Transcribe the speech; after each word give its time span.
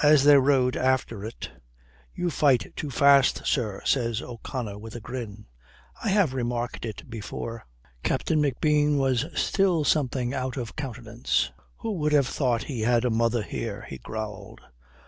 As 0.00 0.22
they 0.22 0.36
rode 0.36 0.76
after 0.76 1.24
it, 1.24 1.50
"You 2.14 2.30
fight 2.30 2.72
too 2.76 2.88
fast, 2.88 3.44
sir," 3.44 3.82
says 3.84 4.22
O'Connor 4.22 4.78
with 4.78 4.94
a 4.94 5.00
grin. 5.00 5.46
"I 6.04 6.10
have 6.10 6.34
remarked 6.34 6.84
it 6.86 7.10
before." 7.10 7.66
Captain 8.04 8.40
McBean 8.40 8.96
'was 8.96 9.24
still 9.34 9.82
something 9.82 10.32
out 10.32 10.56
of 10.56 10.76
countenance. 10.76 11.50
"Who 11.78 11.94
would 11.94 12.12
have 12.12 12.28
thought 12.28 12.62
he 12.70 12.82
had 12.82 13.04
a 13.04 13.10
mother 13.10 13.42
here?" 13.42 13.84
he 13.88 13.98
growled. 13.98 14.60